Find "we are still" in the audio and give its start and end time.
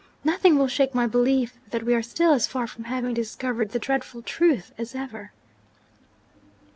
1.83-2.33